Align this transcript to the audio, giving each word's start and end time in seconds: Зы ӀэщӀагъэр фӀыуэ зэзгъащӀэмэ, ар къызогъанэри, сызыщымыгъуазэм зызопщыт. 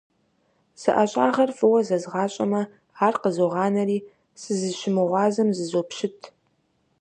Зы 0.81 0.91
ӀэщӀагъэр 0.95 1.49
фӀыуэ 1.57 1.81
зэзгъащӀэмэ, 1.87 2.61
ар 3.05 3.15
къызогъанэри, 3.21 3.99
сызыщымыгъуазэм 4.41 5.49
зызопщыт. 5.57 6.19